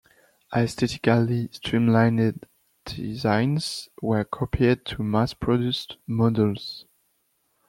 [0.51, 2.47] Aesthetically streamlined
[2.85, 6.87] designs were copied to mass-produced models.